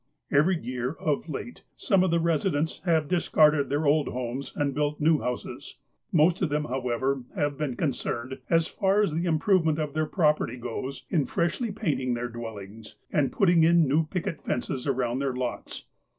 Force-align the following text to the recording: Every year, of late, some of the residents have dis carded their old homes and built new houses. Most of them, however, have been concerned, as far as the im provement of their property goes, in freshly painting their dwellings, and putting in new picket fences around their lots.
Every 0.31 0.57
year, 0.57 0.93
of 0.93 1.29
late, 1.29 1.63
some 1.75 2.03
of 2.03 2.09
the 2.09 2.19
residents 2.19 2.81
have 2.85 3.07
dis 3.07 3.29
carded 3.29 3.69
their 3.69 3.85
old 3.85 4.07
homes 4.07 4.51
and 4.55 4.73
built 4.73 4.99
new 4.99 5.19
houses. 5.19 5.77
Most 6.11 6.41
of 6.41 6.49
them, 6.49 6.65
however, 6.65 7.21
have 7.35 7.55
been 7.55 7.75
concerned, 7.75 8.39
as 8.49 8.67
far 8.67 9.03
as 9.03 9.13
the 9.13 9.27
im 9.27 9.37
provement 9.37 9.77
of 9.77 9.93
their 9.93 10.07
property 10.07 10.57
goes, 10.57 11.05
in 11.11 11.27
freshly 11.27 11.71
painting 11.71 12.15
their 12.15 12.29
dwellings, 12.29 12.95
and 13.13 13.31
putting 13.31 13.61
in 13.61 13.87
new 13.87 14.07
picket 14.07 14.41
fences 14.41 14.87
around 14.87 15.19
their 15.19 15.35
lots. 15.35 15.85